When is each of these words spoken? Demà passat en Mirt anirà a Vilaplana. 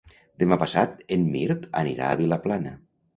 Demà 0.43 0.55
passat 0.61 1.03
en 1.17 1.27
Mirt 1.35 1.67
anirà 1.83 2.07
a 2.09 2.17
Vilaplana. 2.23 2.73